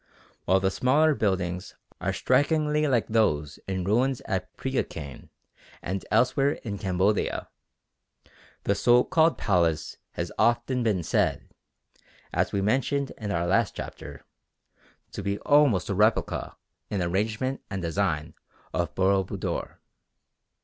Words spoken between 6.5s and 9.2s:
in Cambodia, the so